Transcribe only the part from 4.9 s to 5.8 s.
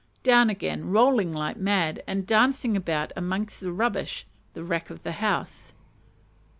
the house.